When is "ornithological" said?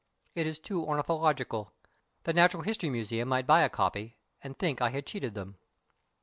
0.83-1.73